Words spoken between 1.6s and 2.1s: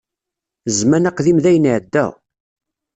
iεedda.